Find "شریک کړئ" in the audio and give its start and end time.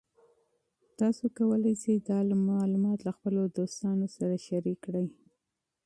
4.47-5.05